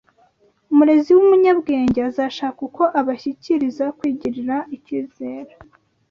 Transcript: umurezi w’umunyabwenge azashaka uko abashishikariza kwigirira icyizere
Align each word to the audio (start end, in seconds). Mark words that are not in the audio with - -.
umurezi 0.71 1.09
w’umunyabwenge 1.13 1.99
azashaka 2.09 2.59
uko 2.67 2.83
abashishikariza 2.99 3.85
kwigirira 3.97 4.57
icyizere 4.75 5.51